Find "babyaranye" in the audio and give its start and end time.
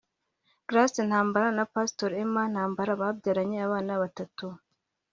3.01-3.57